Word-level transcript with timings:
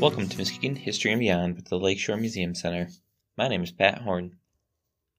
Welcome 0.00 0.30
to 0.30 0.38
Muskegon 0.38 0.76
History 0.76 1.12
and 1.12 1.20
Beyond 1.20 1.56
with 1.56 1.66
the 1.66 1.78
Lakeshore 1.78 2.16
Museum 2.16 2.54
Center. 2.54 2.88
My 3.36 3.48
name 3.48 3.62
is 3.62 3.70
Pat 3.70 4.00
Horn. 4.00 4.38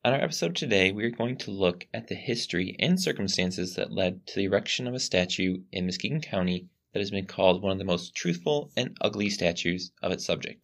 On 0.03 0.11
our 0.11 0.19
episode 0.19 0.55
today, 0.55 0.91
we 0.91 1.03
are 1.03 1.11
going 1.11 1.37
to 1.37 1.51
look 1.51 1.85
at 1.93 2.07
the 2.07 2.15
history 2.15 2.75
and 2.79 2.99
circumstances 2.99 3.75
that 3.75 3.91
led 3.91 4.25
to 4.25 4.35
the 4.35 4.45
erection 4.45 4.87
of 4.87 4.95
a 4.95 4.99
statue 4.99 5.61
in 5.71 5.85
Muskegon 5.85 6.19
County 6.19 6.67
that 6.93 6.99
has 6.99 7.11
been 7.11 7.27
called 7.27 7.61
one 7.61 7.73
of 7.73 7.77
the 7.77 7.83
most 7.83 8.15
truthful 8.15 8.71
and 8.75 8.97
ugly 9.01 9.29
statues 9.29 9.91
of 10.01 10.11
its 10.11 10.25
subject. 10.25 10.63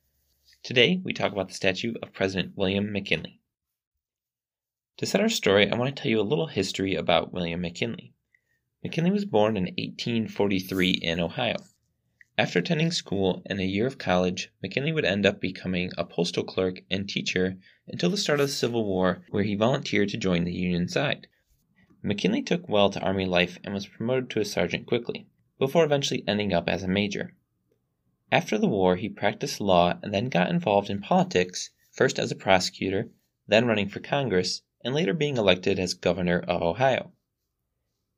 Today, 0.64 1.00
we 1.04 1.14
talk 1.14 1.32
about 1.32 1.50
the 1.50 1.54
statue 1.54 1.94
of 2.02 2.12
President 2.12 2.58
William 2.58 2.92
McKinley. 2.92 3.40
To 4.98 5.06
set 5.06 5.22
our 5.22 5.30
story, 5.30 5.70
I 5.70 5.78
want 5.78 5.96
to 5.96 6.02
tell 6.02 6.10
you 6.10 6.20
a 6.20 6.24
little 6.24 6.48
history 6.48 6.96
about 6.96 7.34
William 7.34 7.62
McKinley. 7.62 8.16
McKinley 8.84 9.12
was 9.12 9.26
born 9.26 9.56
in 9.58 9.66
1843 9.66 10.90
in 11.04 11.20
Ohio. 11.20 11.58
After 12.40 12.60
attending 12.60 12.92
school 12.92 13.42
and 13.48 13.60
a 13.60 13.66
year 13.66 13.88
of 13.88 13.98
college, 13.98 14.52
McKinley 14.62 14.92
would 14.92 15.06
end 15.06 15.26
up 15.26 15.42
becoming 15.42 15.92
a 15.98 16.06
postal 16.06 16.44
clerk 16.44 16.84
and 16.88 17.10
teacher 17.10 17.58
until 17.88 18.12
the 18.12 18.18
start 18.18 18.40
of 18.40 18.46
the 18.46 18.54
Civil 18.54 18.86
War, 18.86 19.26
where 19.32 19.42
he 19.42 19.56
volunteered 19.56 20.10
to 20.10 20.18
join 20.18 20.44
the 20.44 20.54
Union 20.54 20.88
side. 20.88 21.26
McKinley 22.04 22.44
took 22.44 22.70
well 22.70 22.92
to 22.92 23.02
Army 23.02 23.26
life 23.26 23.58
and 23.64 23.74
was 23.74 23.88
promoted 23.88 24.30
to 24.30 24.40
a 24.40 24.46
sergeant 24.46 24.86
quickly, 24.86 25.26
before 25.58 25.84
eventually 25.84 26.24
ending 26.28 26.54
up 26.54 26.70
as 26.70 26.84
a 26.84 26.88
major. 26.88 27.34
After 28.32 28.60
the 28.60 28.68
war, 28.68 28.98
he 28.98 29.10
practiced 29.10 29.60
law 29.60 29.98
and 30.04 30.14
then 30.14 30.30
got 30.30 30.52
involved 30.52 30.92
in 30.92 31.02
politics, 31.02 31.72
first 31.92 32.20
as 32.20 32.32
a 32.32 32.36
prosecutor, 32.36 33.10
then 33.48 33.66
running 33.66 33.90
for 33.90 34.00
Congress, 34.00 34.62
and 34.84 34.94
later 34.94 35.16
being 35.16 35.38
elected 35.38 35.80
as 35.80 35.96
governor 35.96 36.42
of 36.42 36.62
Ohio. 36.62 37.14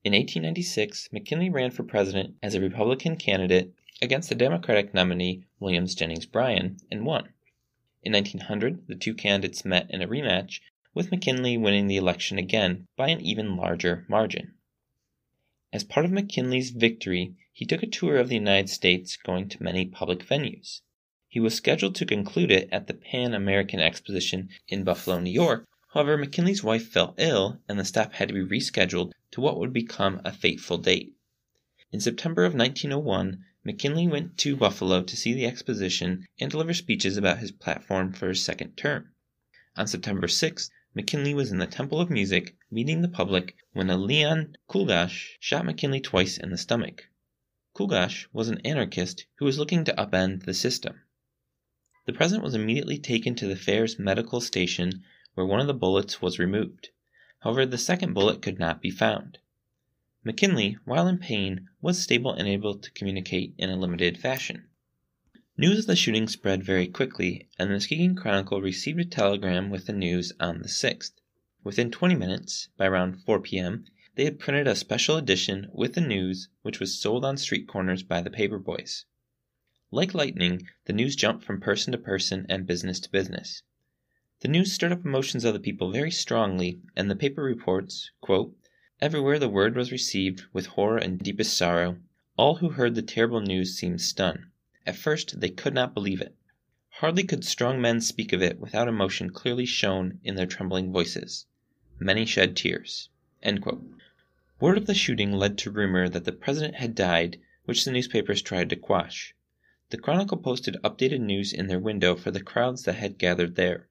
In 0.03 0.11
1896, 0.11 1.07
McKinley 1.13 1.49
ran 1.49 1.71
for 1.71 1.83
president 1.83 2.35
as 2.43 2.53
a 2.53 2.59
Republican 2.59 3.15
candidate 3.15 3.73
against 4.02 4.30
the 4.30 4.36
Democratic 4.36 4.94
nominee 4.94 5.45
Williams 5.59 5.94
Jennings 5.94 6.25
Bryan 6.25 6.78
and 6.89 7.05
won. 7.05 7.33
In 8.02 8.14
1900, 8.14 8.88
the 8.88 8.95
two 8.95 9.14
candidates 9.14 9.66
met 9.66 9.91
in 9.91 10.02
a 10.02 10.08
rematch, 10.08 10.61
with 10.94 11.11
McKinley 11.11 11.58
winning 11.58 11.88
the 11.88 11.97
election 11.97 12.38
again 12.38 12.88
by 12.95 13.09
an 13.09 13.19
even 13.22 13.58
larger 13.58 14.06
margin. 14.08 14.53
As 15.73 15.83
part 15.83 16.06
of 16.06 16.11
McKinley's 16.11 16.72
victory, 16.72 17.36
he 17.52 17.66
took 17.66 17.83
a 17.83 17.88
tour 17.88 18.17
of 18.17 18.30
the 18.30 18.36
United 18.36 18.69
States, 18.69 19.17
going 19.17 19.50
to 19.50 19.61
many 19.61 19.86
public 19.86 20.25
venues. 20.25 20.81
He 21.28 21.39
was 21.39 21.53
scheduled 21.53 21.94
to 21.95 22.06
conclude 22.06 22.52
it 22.52 22.69
at 22.72 22.88
the 22.88 22.94
Pan 22.94 23.34
American 23.34 23.80
Exposition 23.80 24.50
in 24.67 24.84
Buffalo, 24.84 25.19
New 25.19 25.30
York. 25.30 25.67
However, 25.94 26.17
McKinley's 26.17 26.63
wife 26.63 26.88
fell 26.88 27.16
ill, 27.17 27.59
and 27.67 27.80
the 27.80 27.86
stop 27.86 28.13
had 28.13 28.30
to 28.30 28.34
be 28.34 28.44
rescheduled 28.44 29.11
to 29.31 29.41
what 29.41 29.59
would 29.59 29.73
become 29.73 30.22
a 30.23 30.31
fateful 30.31 30.78
date. 30.78 31.13
In 31.91 31.99
September 31.99 32.45
of 32.45 32.53
1901, 32.53 33.43
McKinley 33.63 34.07
went 34.07 34.37
to 34.37 34.55
Buffalo 34.55 35.01
to 35.01 35.17
see 35.17 35.33
the 35.33 35.47
exposition 35.47 36.27
and 36.39 36.51
deliver 36.51 36.71
speeches 36.71 37.17
about 37.17 37.39
his 37.39 37.51
platform 37.51 38.13
for 38.13 38.29
his 38.29 38.45
second 38.45 38.77
term. 38.77 39.11
On 39.75 39.87
September 39.87 40.27
6th, 40.27 40.69
McKinley 40.93 41.33
was 41.33 41.51
in 41.51 41.57
the 41.57 41.65
Temple 41.65 41.99
of 41.99 42.11
Music 42.11 42.55
meeting 42.69 43.01
the 43.01 43.07
public 43.07 43.55
when 43.73 43.89
a 43.89 43.97
Leon 43.97 44.55
Czolgosz 44.69 45.37
shot 45.39 45.65
McKinley 45.65 45.99
twice 45.99 46.37
in 46.37 46.51
the 46.51 46.59
stomach. 46.59 47.07
Czolgosz 47.75 48.27
was 48.31 48.49
an 48.49 48.61
anarchist 48.63 49.25
who 49.37 49.45
was 49.45 49.57
looking 49.57 49.83
to 49.85 49.93
upend 49.93 50.43
the 50.43 50.53
system. 50.53 51.01
The 52.05 52.13
president 52.13 52.43
was 52.43 52.53
immediately 52.53 52.99
taken 52.99 53.33
to 53.33 53.47
the 53.47 53.55
fair's 53.55 53.97
medical 53.97 54.41
station 54.41 55.03
where 55.33 55.45
one 55.47 55.59
of 55.59 55.65
the 55.65 55.73
bullets 55.73 56.21
was 56.21 56.37
removed. 56.37 56.89
However, 57.39 57.65
the 57.65 57.79
second 57.79 58.13
bullet 58.13 58.43
could 58.43 58.59
not 58.59 58.79
be 58.79 58.91
found. 58.91 59.39
McKinley, 60.30 60.77
while 60.85 61.08
in 61.08 61.17
pain, 61.17 61.69
was 61.81 61.97
stable 61.97 62.31
and 62.31 62.47
able 62.47 62.77
to 62.77 62.91
communicate 62.91 63.55
in 63.58 63.72
a 63.72 63.75
limited 63.75 64.16
fashion. 64.16 64.67
News 65.58 65.80
of 65.80 65.85
the 65.88 65.95
shooting 65.95 66.27
spread 66.27 66.63
very 66.63 66.85
quickly, 66.85 67.49
and 67.58 67.67
the 67.67 67.73
Muskegon 67.73 68.16
Chronicle 68.16 68.62
received 68.62 69.00
a 69.00 69.06
telegram 69.06 69.72
with 69.72 69.88
the 69.88 69.91
news 69.91 70.31
on 70.40 70.62
the 70.62 70.67
6th. 70.67 71.13
Within 71.63 71.90
20 71.90 72.13
minutes, 72.13 72.69
by 72.78 72.85
around 72.85 73.23
4 73.23 73.41
p.m., 73.41 73.85
they 74.13 74.25
had 74.25 74.38
printed 74.38 74.67
a 74.67 74.75
special 74.75 75.17
edition 75.17 75.67
with 75.73 75.95
the 75.95 76.00
news, 76.00 76.50
which 76.61 76.79
was 76.79 77.01
sold 77.01 77.25
on 77.25 77.35
street 77.35 77.67
corners 77.67 78.03
by 78.03 78.22
the 78.22 78.29
paper 78.29 78.59
boys. 78.59 79.06
Like 79.90 80.13
lightning, 80.13 80.67
the 80.85 80.94
news 80.94 81.16
jumped 81.16 81.44
from 81.44 81.59
person 81.59 81.91
to 81.91 81.97
person 81.97 82.46
and 82.50 82.67
business 82.67 83.00
to 83.00 83.09
business. 83.09 83.63
The 84.41 84.47
news 84.47 84.73
stirred 84.73 84.91
up 84.91 85.03
emotions 85.03 85.44
of 85.44 85.56
the 85.56 85.59
people 85.59 85.91
very 85.91 86.11
strongly, 86.11 86.81
and 86.96 87.09
the 87.09 87.16
paper 87.16 87.41
reports, 87.41 88.11
quote, 88.22 88.56
Everywhere 89.01 89.39
the 89.39 89.47
word 89.47 89.77
was 89.77 89.93
received 89.93 90.43
with 90.51 90.65
horror 90.65 90.97
and 90.97 91.19
deepest 91.19 91.55
sorrow. 91.55 91.99
All 92.35 92.55
who 92.55 92.71
heard 92.71 92.95
the 92.95 93.01
terrible 93.01 93.39
news 93.39 93.77
seemed 93.77 94.01
stunned. 94.01 94.47
At 94.85 94.97
first 94.97 95.39
they 95.39 95.47
could 95.47 95.73
not 95.73 95.93
believe 95.93 96.19
it. 96.19 96.35
Hardly 96.89 97.23
could 97.23 97.45
strong 97.45 97.79
men 97.79 98.01
speak 98.01 98.33
of 98.33 98.41
it 98.41 98.59
without 98.59 98.89
emotion 98.89 99.29
clearly 99.29 99.65
shown 99.65 100.19
in 100.25 100.35
their 100.35 100.45
trembling 100.45 100.91
voices. 100.91 101.45
Many 101.97 102.25
shed 102.25 102.57
tears. 102.57 103.07
Word 104.59 104.77
of 104.77 104.85
the 104.85 104.93
shooting 104.93 105.31
led 105.31 105.57
to 105.59 105.71
rumor 105.71 106.09
that 106.09 106.25
the 106.25 106.33
president 106.33 106.75
had 106.75 106.93
died, 106.93 107.39
which 107.63 107.85
the 107.85 107.93
newspapers 107.93 108.41
tried 108.41 108.69
to 108.69 108.75
quash. 108.75 109.33
The 109.91 109.97
Chronicle 109.97 110.35
posted 110.35 110.75
updated 110.83 111.21
news 111.21 111.53
in 111.53 111.67
their 111.67 111.79
window 111.79 112.17
for 112.17 112.31
the 112.31 112.43
crowds 112.43 112.83
that 112.83 112.95
had 112.95 113.17
gathered 113.17 113.55
there. 113.55 113.87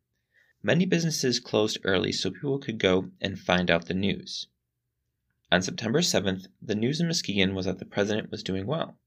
Many 0.62 0.84
businesses 0.84 1.40
closed 1.40 1.78
early 1.82 2.12
so 2.12 2.30
people 2.30 2.58
could 2.58 2.78
go 2.78 3.10
and 3.22 3.40
find 3.40 3.70
out 3.70 3.86
the 3.86 3.94
news. 3.94 4.48
On 5.50 5.62
September 5.62 6.00
7th, 6.00 6.48
the 6.60 6.74
news 6.74 7.00
in 7.00 7.06
Muskegon 7.06 7.54
was 7.54 7.64
that 7.64 7.78
the 7.78 7.86
president 7.86 8.30
was 8.30 8.42
doing 8.42 8.66
well. 8.66 8.98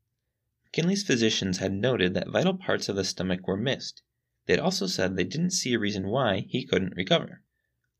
McKinley's 0.65 1.03
physicians 1.03 1.59
had 1.59 1.71
noted 1.71 2.15
that 2.15 2.29
vital 2.29 2.55
parts 2.55 2.89
of 2.89 2.95
the 2.95 3.03
stomach 3.03 3.47
were 3.47 3.55
missed. 3.55 4.01
They 4.47 4.53
had 4.53 4.59
also 4.59 4.87
said 4.87 5.15
they 5.15 5.23
didn't 5.23 5.51
see 5.51 5.75
a 5.75 5.79
reason 5.79 6.07
why 6.07 6.47
he 6.49 6.65
couldn't 6.65 6.95
recover. 6.95 7.43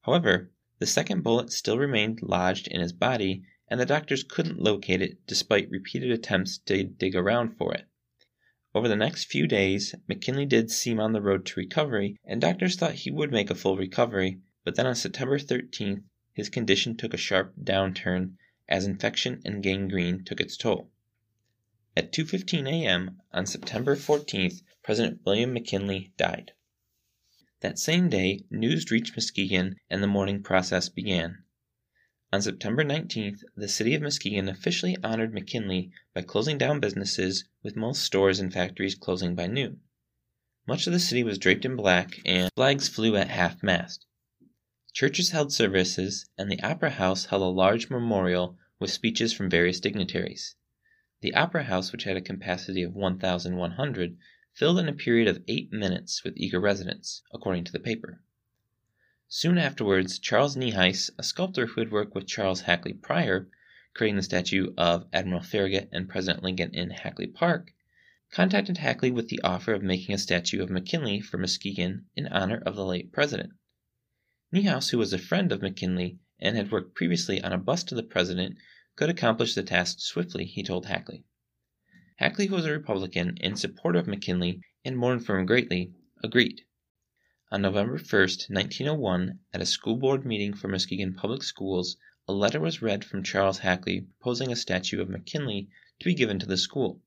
However, 0.02 0.50
the 0.80 0.88
second 0.88 1.22
bullet 1.22 1.52
still 1.52 1.78
remained 1.78 2.24
lodged 2.24 2.68
in 2.68 2.82
his 2.82 2.94
body, 2.94 3.44
and 3.68 3.80
the 3.80 3.86
doctors 3.86 4.24
couldn't 4.24 4.60
locate 4.60 5.04
it 5.04 5.28
despite 5.28 5.70
repeated 5.70 6.10
attempts 6.10 6.58
to 6.58 6.84
dig 6.84 7.16
around 7.16 7.58
for 7.58 7.76
it. 7.76 7.86
Over 8.74 8.88
the 8.88 8.96
next 8.96 9.26
few 9.26 9.46
days, 9.46 9.94
McKinley 10.08 10.48
did 10.48 10.72
seem 10.72 11.00
on 11.00 11.14
the 11.14 11.22
road 11.22 11.46
to 11.46 11.60
recovery, 11.60 12.18
and 12.26 12.42
doctors 12.42 12.76
thought 12.76 12.96
he 12.96 13.12
would 13.12 13.32
make 13.32 13.52
a 13.52 13.56
full 13.56 13.78
recovery, 13.78 14.42
but 14.64 14.74
then 14.74 14.88
on 14.88 14.96
September 14.96 15.38
13th 15.38 16.02
his 16.42 16.50
condition 16.50 16.98
took 16.98 17.14
a 17.14 17.18
sharp 17.18 17.54
downturn 17.64 18.36
as 18.68 18.84
infection 18.84 19.40
and 19.46 19.62
gangrene 19.62 20.24
took 20.24 20.42
its 20.42 20.58
toll. 20.58 20.90
At 21.96 22.12
2:15 22.12 22.68
a.m. 22.68 23.22
on 23.32 23.46
September 23.46 23.96
14th, 23.96 24.64
President 24.82 25.22
William 25.24 25.54
McKinley 25.54 26.12
died. 26.18 26.54
That 27.60 27.78
same 27.78 28.10
day, 28.10 28.44
news 28.50 28.90
reached 28.90 29.16
Muskegon 29.16 29.76
and 29.88 30.02
the 30.02 30.08
mourning 30.08 30.42
process 30.42 30.90
began. 30.90 31.44
On 32.34 32.42
September 32.42 32.84
19th, 32.84 33.44
the 33.56 33.68
city 33.68 33.94
of 33.94 34.02
Muskegon 34.02 34.50
officially 34.50 34.98
honored 35.04 35.36
McKinley 35.36 35.92
by 36.16 36.24
closing 36.24 36.58
down 36.58 36.80
businesses, 36.80 37.44
with 37.62 37.76
most 37.76 38.02
stores 38.02 38.40
and 38.40 38.52
factories 38.52 38.96
closing 38.96 39.36
by 39.36 39.46
noon. 39.46 39.82
Much 40.66 40.88
of 40.88 40.94
the 40.94 41.00
city 41.00 41.22
was 41.22 41.38
draped 41.38 41.66
in 41.66 41.76
black, 41.76 42.20
and 42.26 42.50
flags 42.56 42.88
flew 42.88 43.16
at 43.16 43.28
half 43.28 43.62
mast. 43.62 44.08
Churches 44.94 45.30
held 45.30 45.54
services, 45.54 46.30
and 46.38 46.52
the 46.52 46.62
Opera 46.62 46.90
House 46.90 47.28
held 47.28 47.42
a 47.42 47.46
large 47.46 47.90
memorial 47.90 48.60
with 48.78 48.92
speeches 48.92 49.32
from 49.32 49.50
various 49.50 49.80
dignitaries. 49.80 50.56
The 51.22 51.34
Opera 51.34 51.64
House, 51.64 51.94
which 51.94 52.04
had 52.04 52.18
a 52.18 52.22
capacity 52.22 52.84
of 52.84 52.94
1,100, 52.94 54.18
filled 54.54 54.80
in 54.80 54.90
a 54.90 54.94
period 54.94 55.30
of 55.30 55.44
eight 55.48 55.72
minutes 55.72 56.26
with 56.26 56.36
eager 56.36 56.60
residents, 56.60 57.24
according 57.34 57.64
to 57.64 57.72
the 57.72 57.80
paper. 57.80 58.22
Soon 59.30 59.58
afterwards, 59.58 60.20
Charles 60.20 60.58
Niehaus, 60.58 61.10
a 61.18 61.24
sculptor 61.24 61.68
who 61.68 61.80
had 61.80 61.90
worked 61.90 62.14
with 62.14 62.28
Charles 62.28 62.64
Hackley 62.64 62.92
prior, 62.92 63.48
creating 63.94 64.18
the 64.18 64.24
statue 64.24 64.74
of 64.78 65.08
Admiral 65.14 65.42
Farragut 65.42 65.88
and 65.94 66.10
President 66.10 66.44
Lincoln 66.44 66.76
in 66.76 66.90
Hackley 66.90 67.28
Park, 67.28 67.74
contacted 68.30 68.80
Hackley 68.80 69.10
with 69.10 69.30
the 69.30 69.42
offer 69.42 69.74
of 69.74 69.84
making 69.84 70.14
a 70.14 70.18
statue 70.18 70.62
of 70.62 70.70
McKinley 70.70 71.22
for 71.22 71.38
Muskegon 71.38 72.08
in 72.18 72.28
honor 72.28 72.62
of 72.66 72.76
the 72.76 72.86
late 72.86 73.14
president. 73.14 73.54
Niehaus, 74.54 74.90
who 74.90 74.98
was 74.98 75.14
a 75.14 75.18
friend 75.18 75.50
of 75.54 75.62
McKinley 75.62 76.20
and 76.38 76.58
had 76.58 76.72
worked 76.74 76.94
previously 76.94 77.42
on 77.42 77.54
a 77.54 77.58
bust 77.58 77.88
to 77.88 77.96
the 77.96 78.04
President, 78.04 78.58
could 78.98 79.10
accomplish 79.10 79.56
the 79.56 79.64
task 79.64 80.02
swiftly, 80.02 80.44
he 80.44 80.62
told 80.62 80.88
Hackley. 80.88 81.24
Hackley, 82.18 82.48
who 82.48 82.56
was 82.56 82.66
a 82.66 82.72
Republican 82.74 83.38
in 83.38 83.56
support 83.56 83.96
of 83.96 84.08
McKinley 84.08 84.62
and 84.84 84.98
mourned 84.98 85.26
for 85.26 85.40
him 85.40 85.46
greatly, 85.46 85.94
agreed. 86.22 86.66
On 87.50 87.62
November 87.62 87.94
1, 87.94 88.00
1901, 88.00 89.40
at 89.54 89.62
a 89.62 89.66
school 89.66 89.96
board 89.96 90.26
meeting 90.26 90.54
for 90.54 90.68
Muskegon 90.68 91.14
Public 91.14 91.44
Schools, 91.44 91.96
a 92.28 92.34
letter 92.34 92.60
was 92.60 92.82
read 92.82 93.06
from 93.06 93.24
Charles 93.24 93.60
Hackley 93.60 94.02
proposing 94.02 94.52
a 94.52 94.58
statue 94.58 95.02
of 95.02 95.10
McKinley 95.10 95.70
to 96.00 96.06
be 96.06 96.14
given 96.14 96.40
to 96.40 96.46
the 96.46 96.58
school. 96.58 97.02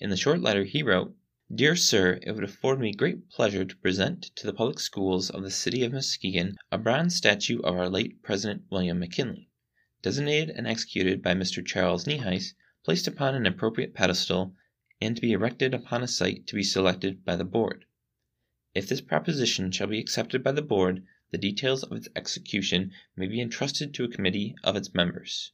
In 0.00 0.10
the 0.10 0.16
short 0.16 0.40
letter 0.40 0.64
he 0.64 0.82
wrote, 0.82 1.16
Dear 1.54 1.76
Sir, 1.76 2.18
it 2.24 2.32
would 2.32 2.42
afford 2.42 2.80
me 2.80 2.90
great 2.90 3.30
pleasure 3.30 3.64
to 3.64 3.76
present 3.76 4.34
to 4.34 4.46
the 4.48 4.52
public 4.52 4.80
schools 4.80 5.30
of 5.30 5.44
the 5.44 5.50
city 5.52 5.84
of 5.84 5.92
Muskegon 5.92 6.56
a 6.72 6.76
bronze 6.76 7.14
statue 7.14 7.60
of 7.60 7.76
our 7.76 7.88
late 7.88 8.20
President 8.20 8.64
William 8.68 8.98
McKinley, 8.98 9.48
designated 10.02 10.50
and 10.50 10.66
executed 10.66 11.22
by 11.22 11.34
Mr. 11.34 11.64
Charles 11.64 12.04
Niehaus, 12.04 12.54
placed 12.84 13.06
upon 13.06 13.36
an 13.36 13.46
appropriate 13.46 13.94
pedestal, 13.94 14.56
and 15.00 15.14
to 15.14 15.22
be 15.22 15.30
erected 15.30 15.72
upon 15.72 16.02
a 16.02 16.08
site 16.08 16.48
to 16.48 16.56
be 16.56 16.64
selected 16.64 17.24
by 17.24 17.36
the 17.36 17.44
board. 17.44 17.84
If 18.74 18.88
this 18.88 19.00
proposition 19.00 19.70
shall 19.70 19.86
be 19.86 20.00
accepted 20.00 20.42
by 20.42 20.50
the 20.50 20.62
board, 20.62 21.04
the 21.30 21.38
details 21.38 21.84
of 21.84 21.96
its 21.96 22.08
execution 22.16 22.90
may 23.14 23.28
be 23.28 23.40
entrusted 23.40 23.94
to 23.94 24.02
a 24.02 24.08
committee 24.08 24.56
of 24.64 24.74
its 24.74 24.92
members. 24.92 25.52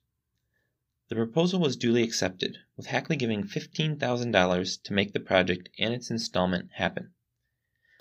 The 1.08 1.16
proposal 1.16 1.60
was 1.60 1.76
duly 1.76 2.02
accepted, 2.02 2.58
with 2.76 2.86
Hackley 2.86 3.16
giving 3.16 3.42
$15,000 3.42 4.82
to 4.82 4.92
make 4.92 5.12
the 5.12 5.20
project 5.20 5.68
and 5.78 5.92
its 5.92 6.10
installment 6.10 6.70
happen. 6.74 7.10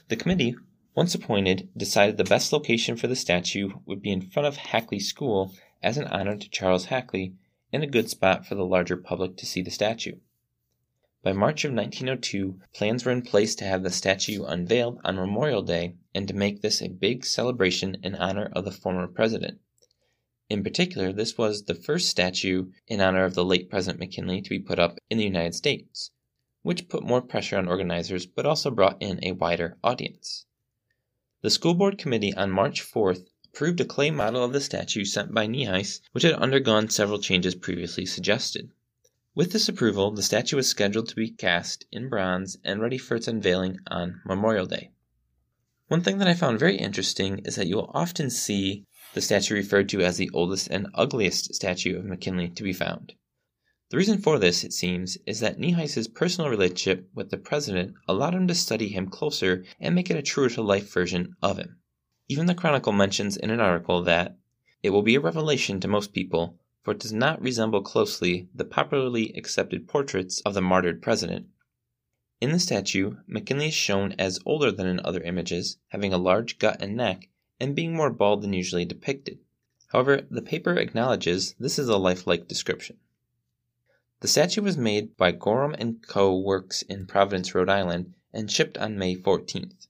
The 0.08 0.16
committee, 0.16 0.56
once 0.94 1.16
appointed, 1.16 1.70
decided 1.76 2.18
the 2.18 2.24
best 2.24 2.54
location 2.54 2.96
for 2.98 3.08
the 3.08 3.16
statue 3.16 3.72
would 3.86 4.02
be 4.02 4.12
in 4.12 4.22
front 4.22 4.48
of 4.48 4.58
Hackley 4.58 5.00
School 5.00 5.54
as 5.82 5.98
an 5.98 6.08
honor 6.08 6.38
to 6.38 6.50
Charles 6.50 6.86
Hackley 6.86 7.36
and 7.74 7.84
a 7.84 7.88
good 7.88 8.10
spot 8.10 8.46
for 8.46 8.56
the 8.56 8.66
larger 8.66 8.98
public 8.98 9.38
to 9.38 9.46
see 9.46 9.62
the 9.62 9.72
statue. 9.72 10.18
By 11.24 11.34
March 11.34 11.66
of 11.66 11.74
1902, 11.74 12.60
plans 12.74 13.06
were 13.06 13.12
in 13.12 13.22
place 13.22 13.56
to 13.56 13.66
have 13.66 13.84
the 13.84 13.90
statue 13.90 14.44
unveiled 14.44 15.00
on 15.04 15.16
Memorial 15.16 15.62
Day 15.62 15.96
and 16.14 16.28
to 16.28 16.34
make 16.34 16.62
this 16.62 16.82
a 16.82 16.88
big 16.88 17.26
celebration 17.26 17.98
in 18.04 18.16
honor 18.16 18.52
of 18.54 18.66
the 18.66 18.72
former 18.72 19.08
president. 19.08 19.60
In 20.52 20.66
particular, 20.66 21.14
this 21.14 21.38
was 21.38 21.64
the 21.64 21.74
first 21.74 22.10
statue 22.10 22.74
in 22.86 23.00
honor 23.00 23.24
of 23.24 23.36
the 23.36 23.46
late 23.46 23.70
President 23.70 24.02
McKinley 24.02 24.42
to 24.42 24.50
be 24.50 24.60
put 24.60 24.80
up 24.80 25.00
in 25.10 25.18
the 25.18 25.24
United 25.24 25.56
States, 25.56 26.12
which 26.62 26.90
put 26.90 27.06
more 27.06 27.22
pressure 27.22 27.56
on 27.56 27.70
organizers 27.70 28.26
but 28.26 28.46
also 28.46 28.70
brought 28.70 29.02
in 29.02 29.24
a 29.24 29.32
wider 29.32 29.78
audience. 29.82 30.46
The 31.40 31.50
school 31.50 31.74
board 31.74 31.98
committee 31.98 32.34
on 32.34 32.52
March 32.52 32.82
4th 32.82 33.30
approved 33.46 33.80
a 33.80 33.86
clay 33.86 34.12
model 34.12 34.44
of 34.44 34.52
the 34.52 34.60
statue 34.60 35.06
sent 35.06 35.34
by 35.34 35.48
Niehaus, 35.48 36.02
which 36.12 36.24
had 36.24 36.34
undergone 36.34 36.90
several 36.90 37.20
changes 37.20 37.56
previously 37.56 38.06
suggested. 38.06 38.72
With 39.34 39.54
this 39.54 39.70
approval, 39.70 40.12
the 40.12 40.22
statue 40.22 40.58
was 40.58 40.68
scheduled 40.68 41.08
to 41.08 41.16
be 41.16 41.30
cast 41.30 41.86
in 41.94 42.10
bronze 42.10 42.58
and 42.66 42.82
ready 42.82 42.98
for 42.98 43.16
its 43.16 43.30
unveiling 43.30 43.80
on 43.88 44.20
Memorial 44.26 44.66
Day. 44.66 44.92
One 45.88 46.02
thing 46.02 46.18
that 46.18 46.28
I 46.28 46.34
found 46.34 46.60
very 46.60 46.76
interesting 46.76 47.40
is 47.46 47.56
that 47.56 47.68
you 47.68 47.78
will 47.78 47.92
often 47.94 48.30
see 48.30 48.86
the 49.14 49.22
statue 49.22 49.56
referred 49.56 49.90
to 49.90 50.02
as 50.02 50.18
the 50.18 50.30
oldest 50.34 50.68
and 50.70 50.88
ugliest 50.94 51.54
statue 51.54 51.98
of 51.98 52.06
McKinley 52.06 52.50
to 52.50 52.64
be 52.64 52.74
found. 52.74 53.14
The 53.90 53.98
reason 53.98 54.20
for 54.20 54.40
this, 54.40 54.64
it 54.64 54.74
seems, 54.74 55.18
is 55.26 55.40
that 55.42 55.60
Niehaus's 55.60 56.08
personal 56.08 56.50
relationship 56.50 57.10
with 57.14 57.30
the 57.30 57.38
president 57.38 57.96
allowed 58.08 58.36
him 58.36 58.48
to 58.48 58.56
study 58.56 58.88
him 58.88 59.08
closer 59.08 59.66
and 59.80 59.94
make 59.94 60.10
it 60.10 60.18
a 60.18 60.22
truer 60.22 60.50
to 60.50 60.62
life 60.62 60.94
version 60.94 61.36
of 61.42 61.58
him. 61.58 61.78
Even 62.28 62.46
the 62.46 62.56
Chronicle 62.56 62.94
mentions 62.94 63.36
in 63.36 63.50
an 63.50 63.60
article 63.60 64.02
that 64.04 64.38
it 64.82 64.92
will 64.92 65.02
be 65.02 65.16
a 65.16 65.20
revelation 65.20 65.80
to 65.80 65.88
most 65.88 66.14
people 66.14 66.58
for 66.84 66.94
it 66.94 67.00
does 67.00 67.14
not 67.14 67.40
resemble 67.40 67.84
closely 67.84 68.50
the 68.56 68.66
popularly 68.66 69.32
accepted 69.38 69.88
portraits 69.88 70.42
of 70.42 70.56
the 70.56 70.62
martyred 70.62 71.00
president. 71.00 71.46
In 72.40 72.52
the 72.52 72.58
statue, 72.58 73.18
McKinley 73.28 73.68
is 73.68 73.76
shown 73.76 74.14
as 74.14 74.40
older 74.48 74.72
than 74.72 74.88
in 74.88 75.00
other 75.02 75.22
images, 75.22 75.78
having 75.90 76.12
a 76.12 76.18
large 76.18 76.58
gut 76.58 76.82
and 76.82 76.96
neck, 76.96 77.30
and 77.62 77.76
being 77.76 77.94
more 77.94 78.10
bald 78.10 78.42
than 78.42 78.54
usually 78.54 78.86
depicted. 78.86 79.38
However, 79.90 80.22
the 80.32 80.42
paper 80.42 80.74
acknowledges 80.74 81.54
this 81.60 81.78
is 81.78 81.90
a 81.90 81.98
lifelike 81.98 82.48
description. 82.48 82.98
The 84.22 84.28
statue 84.28 84.64
was 84.64 84.78
made 84.78 85.16
by 85.16 85.32
Gorham 85.32 85.76
& 86.02 86.08
Co. 86.08 86.40
Works 86.40 86.82
in 86.82 87.06
Providence, 87.06 87.54
Rhode 87.54 87.70
Island, 87.70 88.16
and 88.34 88.50
shipped 88.50 88.80
on 88.80 88.98
May 88.98 89.16
14th. 89.16 89.88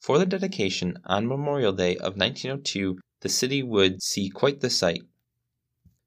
For 0.00 0.18
the 0.18 0.26
dedication 0.26 0.98
on 1.04 1.28
Memorial 1.28 1.72
Day 1.72 1.96
of 1.96 2.16
1902, 2.16 2.98
the 3.20 3.28
city 3.28 3.62
would 3.62 4.02
see 4.02 4.28
quite 4.28 4.60
the 4.60 4.70
sight. 4.70 5.02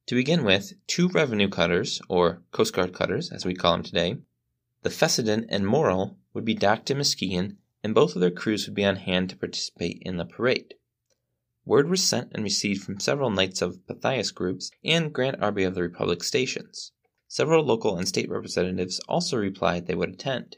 To 0.07 0.15
begin 0.15 0.43
with, 0.43 0.73
two 0.87 1.07
revenue 1.07 1.47
cutters, 1.47 2.01
or 2.09 2.41
Coast 2.51 2.73
Guard 2.73 2.93
cutters 2.93 3.31
as 3.31 3.45
we 3.45 3.53
call 3.53 3.73
them 3.73 3.83
today, 3.83 4.17
the 4.81 4.89
Fessenden 4.89 5.45
and 5.47 5.65
Morrill, 5.65 6.17
would 6.33 6.43
be 6.43 6.53
docked 6.53 6.91
in 6.91 6.97
Muskegon, 6.97 7.57
and 7.81 7.95
both 7.95 8.13
of 8.15 8.19
their 8.21 8.31
crews 8.31 8.65
would 8.65 8.75
be 8.75 8.83
on 8.83 8.97
hand 8.97 9.29
to 9.29 9.37
participate 9.37 10.01
in 10.01 10.17
the 10.17 10.25
parade. 10.25 10.73
Word 11.63 11.89
was 11.89 12.03
sent 12.03 12.31
and 12.33 12.43
received 12.43 12.83
from 12.83 12.99
several 12.99 13.29
Knights 13.29 13.61
of 13.61 13.85
Pythias 13.85 14.31
groups 14.31 14.71
and 14.83 15.13
Grand 15.13 15.37
Army 15.39 15.63
of 15.63 15.75
the 15.75 15.83
Republic 15.83 16.23
stations. 16.23 16.91
Several 17.27 17.63
local 17.63 17.97
and 17.97 18.07
state 18.07 18.29
representatives 18.29 18.99
also 19.07 19.37
replied 19.37 19.85
they 19.85 19.95
would 19.95 20.09
attend. 20.09 20.57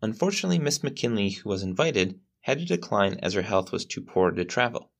Unfortunately, 0.00 0.58
Miss 0.58 0.82
McKinley, 0.82 1.30
who 1.30 1.48
was 1.48 1.62
invited, 1.62 2.20
had 2.42 2.58
to 2.58 2.64
decline 2.64 3.14
as 3.22 3.34
her 3.34 3.42
health 3.42 3.72
was 3.72 3.84
too 3.84 4.00
poor 4.00 4.30
to 4.30 4.44
travel. 4.44 4.92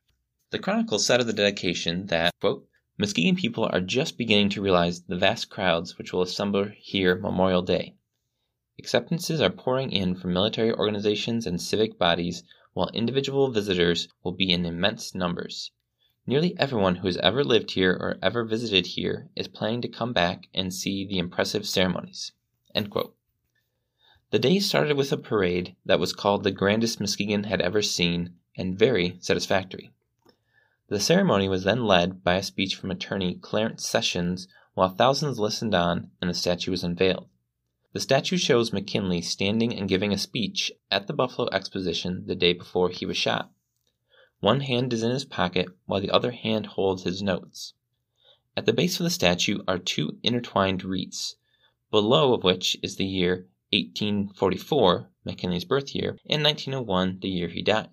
The 0.50 0.58
Chronicle 0.58 0.98
said 0.98 1.20
of 1.20 1.26
the 1.26 1.32
dedication 1.32 2.06
that, 2.06 2.32
quote, 2.40 2.66
Muskegon 2.98 3.36
people 3.36 3.64
are 3.72 3.80
just 3.80 4.18
beginning 4.18 4.48
to 4.50 4.62
realize 4.62 5.02
the 5.02 5.16
vast 5.16 5.48
crowds 5.48 5.96
which 5.96 6.12
will 6.12 6.22
assemble 6.22 6.70
here 6.76 7.14
Memorial 7.16 7.62
Day. 7.62 7.96
Acceptances 8.78 9.40
are 9.40 9.50
pouring 9.50 9.92
in 9.92 10.16
from 10.16 10.32
military 10.32 10.72
organizations 10.72 11.46
and 11.46 11.60
civic 11.60 11.98
bodies, 11.98 12.42
while 12.74 12.90
individual 12.92 13.50
visitors 13.50 14.08
will 14.22 14.32
be 14.32 14.52
in 14.52 14.66
immense 14.66 15.14
numbers. 15.14 15.70
Nearly 16.26 16.58
everyone 16.58 16.96
who 16.96 17.06
has 17.06 17.16
ever 17.18 17.42
lived 17.42 17.70
here 17.70 17.92
or 17.92 18.18
ever 18.22 18.44
visited 18.44 18.86
here 18.88 19.30
is 19.34 19.48
planning 19.48 19.80
to 19.82 19.88
come 19.88 20.12
back 20.12 20.48
and 20.52 20.74
see 20.74 21.06
the 21.06 21.18
impressive 21.18 21.66
ceremonies. 21.66 22.32
The 22.74 24.38
day 24.38 24.58
started 24.58 24.96
with 24.96 25.12
a 25.12 25.16
parade 25.16 25.76
that 25.84 26.00
was 26.00 26.12
called 26.12 26.42
the 26.42 26.50
grandest 26.50 26.98
Muskegon 26.98 27.44
had 27.44 27.60
ever 27.60 27.82
seen 27.82 28.34
and 28.56 28.78
very 28.78 29.16
satisfactory. 29.20 29.92
The 30.88 30.98
ceremony 30.98 31.48
was 31.48 31.64
then 31.64 31.86
led 31.86 32.24
by 32.24 32.34
a 32.34 32.42
speech 32.42 32.74
from 32.74 32.90
Attorney 32.90 33.36
Clarence 33.36 33.86
Sessions, 33.86 34.48
while 34.74 34.88
thousands 34.88 35.38
listened 35.38 35.74
on 35.74 36.10
and 36.20 36.28
the 36.28 36.34
statue 36.34 36.70
was 36.70 36.82
unveiled. 36.82 37.28
The 37.94 38.00
statue 38.00 38.38
shows 38.38 38.72
McKinley 38.72 39.22
standing 39.22 39.72
and 39.72 39.88
giving 39.88 40.12
a 40.12 40.18
speech 40.18 40.72
at 40.90 41.06
the 41.06 41.12
Buffalo 41.12 41.48
Exposition 41.52 42.24
the 42.26 42.34
day 42.34 42.52
before 42.52 42.88
he 42.90 43.06
was 43.06 43.16
shot. 43.16 43.52
One 44.40 44.62
hand 44.62 44.92
is 44.92 45.04
in 45.04 45.12
his 45.12 45.24
pocket 45.24 45.68
while 45.86 46.00
the 46.00 46.10
other 46.10 46.32
hand 46.32 46.66
holds 46.66 47.04
his 47.04 47.22
notes. 47.22 47.74
At 48.56 48.66
the 48.66 48.72
base 48.72 48.98
of 48.98 49.04
the 49.04 49.10
statue 49.10 49.60
are 49.68 49.78
two 49.78 50.18
intertwined 50.24 50.82
wreaths, 50.82 51.36
below 51.92 52.34
of 52.34 52.42
which 52.42 52.76
is 52.82 52.96
the 52.96 53.06
year 53.06 53.46
1844, 53.70 55.12
McKinley's 55.24 55.64
birth 55.64 55.94
year, 55.94 56.18
and 56.28 56.42
1901, 56.42 57.20
the 57.20 57.28
year 57.28 57.46
he 57.48 57.62
died. 57.62 57.90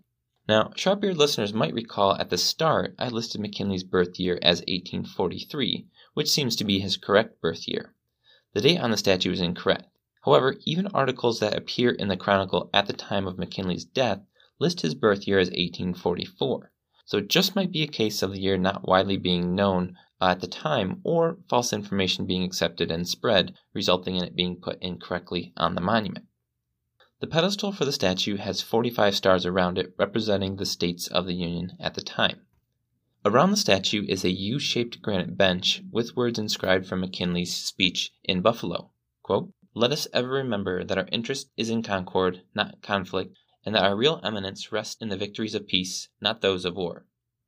Now, 0.50 0.72
sharp-eared 0.76 1.18
listeners 1.18 1.54
might 1.54 1.76
recall 1.76 2.16
at 2.16 2.32
the 2.32 2.40
start 2.40 2.96
I 2.98 3.10
listed 3.10 3.40
McKinley's 3.40 3.84
birth 3.84 4.20
year 4.20 4.40
as 4.42 4.62
1843, 4.62 5.86
which 6.16 6.32
seems 6.32 6.56
to 6.56 6.64
be 6.64 6.80
his 6.80 6.98
correct 6.98 7.40
birth 7.40 7.68
year. 7.68 7.94
The 8.54 8.62
date 8.62 8.80
on 8.80 8.90
the 8.90 8.98
statue 8.98 9.32
is 9.32 9.40
incorrect. 9.40 9.86
However, 10.24 10.58
even 10.66 10.86
articles 10.88 11.40
that 11.40 11.58
appear 11.58 11.90
in 11.90 12.08
the 12.08 12.16
Chronicle 12.16 12.70
at 12.74 12.86
the 12.86 12.94
time 12.94 13.26
of 13.26 13.40
McKinley's 13.40 13.86
death 13.86 14.22
list 14.60 14.82
his 14.82 14.94
birth 14.94 15.28
year 15.28 15.40
as 15.40 15.48
1844. 15.48 16.72
So 17.06 17.18
it 17.18 17.28
just 17.28 17.56
might 17.56 17.72
be 17.72 17.82
a 17.82 17.88
case 17.88 18.22
of 18.22 18.32
the 18.32 18.40
year 18.40 18.58
not 18.58 18.88
widely 18.88 19.18
being 19.18 19.56
known 19.56 19.98
at 20.22 20.40
the 20.40 20.48
time 20.48 21.02
or 21.04 21.40
false 21.50 21.74
information 21.74 22.28
being 22.28 22.44
accepted 22.44 22.92
and 22.92 23.08
spread, 23.08 23.56
resulting 23.74 24.16
in 24.16 24.24
it 24.24 24.36
being 24.36 24.58
put 24.58 24.80
incorrectly 24.80 25.54
on 25.58 25.74
the 25.74 25.82
monument. 25.82 26.28
The 27.20 27.26
pedestal 27.26 27.72
for 27.72 27.86
the 27.86 27.92
statue 27.92 28.38
has 28.38 28.62
45 28.62 29.16
stars 29.16 29.46
around 29.48 29.80
it, 29.80 29.96
representing 29.98 30.58
the 30.58 30.66
states 30.68 31.08
of 31.08 31.26
the 31.26 31.34
Union 31.34 31.76
at 31.80 31.96
the 31.96 32.02
time. 32.02 32.42
Around 33.26 33.52
the 33.52 33.58
statue 33.58 34.06
is 34.08 34.24
a 34.24 34.30
U 34.30 34.60
shaped 34.60 35.02
granite 35.02 35.36
bench 35.36 35.82
with 35.92 36.16
words 36.16 36.38
inscribed 36.38 36.86
from 36.86 37.02
McKinley's 37.02 37.56
speech 37.56 38.14
in 38.24 38.42
Buffalo 38.42 38.92
Quote, 39.24 39.54
Let 39.74 39.92
us 39.92 40.08
ever 40.12 40.28
remember 40.28 40.84
that 40.84 40.98
our 40.98 41.08
interest 41.12 41.50
is 41.56 41.70
in 41.70 41.82
concord, 41.82 42.42
not 42.54 42.82
conflict, 42.82 43.38
and 43.66 43.74
that 43.74 43.84
our 43.84 43.96
real 43.96 44.20
eminence 44.22 44.72
rests 44.72 45.02
in 45.02 45.10
the 45.10 45.16
victories 45.16 45.56
of 45.56 45.68
peace, 45.68 46.10
not 46.20 46.42
those 46.42 46.66
of 46.66 46.76
war. 46.76 47.06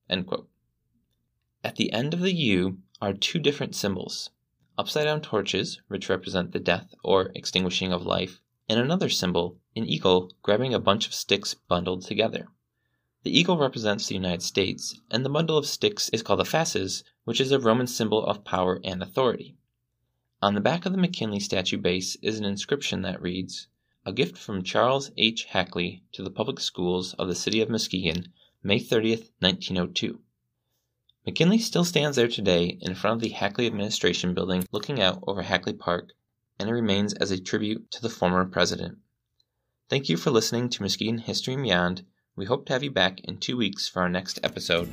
At 0.10 1.75
the 1.75 1.92
end 1.92 2.13
of 2.13 2.22
the 2.22 2.34
U 2.34 2.80
are 3.01 3.13
two 3.13 3.39
different 3.39 3.75
symbols 3.75 4.30
upside 4.77 5.06
down 5.06 5.22
torches, 5.22 5.82
which 5.88 6.10
represent 6.10 6.51
the 6.51 6.60
death 6.60 6.94
or 7.03 7.32
extinguishing 7.36 7.92
of 7.92 8.06
life, 8.06 8.39
and 8.70 8.80
another 8.80 9.10
symbol, 9.10 9.60
an 9.75 9.86
eagle 9.86 10.32
grabbing 10.42 10.74
a 10.74 10.80
bunch 10.80 11.06
of 11.06 11.13
sticks 11.13 11.53
bundled 11.53 12.03
together. 12.06 12.48
The 13.24 13.38
eagle 13.38 13.58
represents 13.58 14.08
the 14.08 14.15
United 14.15 14.42
States, 14.42 15.00
and 15.12 15.25
the 15.25 15.30
bundle 15.30 15.58
of 15.58 15.65
sticks 15.65 16.10
is 16.10 16.24
called 16.24 16.39
a 16.39 16.46
fasces, 16.46 17.03
which 17.25 17.39
is 17.39 17.51
a 17.51 17.60
Roman 17.60 17.88
symbol 17.88 18.25
of 18.25 18.44
power 18.44 18.80
and 18.84 19.03
authority. 19.03 19.58
On 20.44 20.56
the 20.56 20.60
back 20.60 20.86
of 20.86 20.92
the 20.92 20.98
McKinley 20.98 21.40
statue 21.40 21.78
base 21.78 22.18
is 22.22 22.38
an 22.38 22.44
inscription 22.44 23.02
that 23.04 23.22
reads, 23.22 23.70
A 24.06 24.12
gift 24.12 24.38
from 24.38 24.62
Charles 24.62 25.10
H. 25.16 25.46
Hackley 25.46 26.04
to 26.12 26.22
the 26.22 26.30
public 26.30 26.60
schools 26.60 27.14
of 27.14 27.30
the 27.30 27.34
city 27.34 27.62
of 27.62 27.70
Muskegon, 27.70 28.28
May 28.62 28.78
30th, 28.78 29.32
1902. 29.40 30.20
McKinley 31.26 31.60
still 31.60 31.86
stands 31.86 32.18
there 32.18 32.28
today 32.28 32.78
in 32.82 32.94
front 32.94 33.16
of 33.16 33.22
the 33.22 33.30
Hackley 33.30 33.68
Administration 33.68 34.34
Building 34.34 34.68
looking 34.74 35.00
out 35.00 35.24
over 35.26 35.44
Hackley 35.44 35.72
Park, 35.72 36.10
and 36.60 36.68
it 36.68 36.74
remains 36.74 37.14
as 37.14 37.32
a 37.32 37.40
tribute 37.40 37.90
to 37.92 38.02
the 38.02 38.10
former 38.10 38.44
president. 38.44 38.98
Thank 39.88 40.10
you 40.10 40.18
for 40.18 40.30
listening 40.30 40.68
to 40.72 40.82
Muskegon 40.82 41.20
History 41.20 41.54
and 41.54 41.64
Beyond. 41.64 42.06
We 42.36 42.48
hope 42.48 42.66
to 42.66 42.74
have 42.74 42.84
you 42.84 42.92
back 42.92 43.22
in 43.22 43.38
two 43.38 43.56
weeks 43.56 43.88
for 43.88 44.02
our 44.02 44.10
next 44.10 44.42
episode. 44.44 44.92